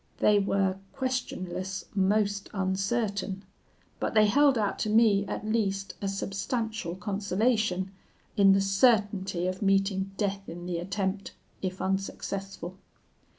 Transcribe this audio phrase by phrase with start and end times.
[0.17, 3.43] They were questionless most uncertain;
[3.99, 7.91] but they held out to me, at least, a substantial consolation,
[8.35, 12.79] in the certainty of meeting death in the attempt, if unsuccessful.